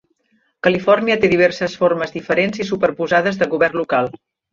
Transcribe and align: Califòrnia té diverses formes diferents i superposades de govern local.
Califòrnia 0.67 1.17
té 1.25 1.29
diverses 1.33 1.75
formes 1.81 2.13
diferents 2.15 2.63
i 2.65 2.67
superposades 2.71 3.39
de 3.43 3.49
govern 3.53 3.79
local. 3.83 4.11